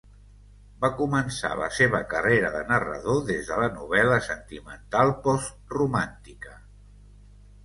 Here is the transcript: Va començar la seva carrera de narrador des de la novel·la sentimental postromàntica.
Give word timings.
Va 0.83 0.87
començar 1.01 1.51
la 1.59 1.67
seva 1.79 1.99
carrera 2.13 2.49
de 2.55 2.61
narrador 2.71 3.19
des 3.27 3.51
de 3.53 3.59
la 3.65 3.69
novel·la 3.77 4.19
sentimental 4.29 5.15
postromàntica. 5.29 6.57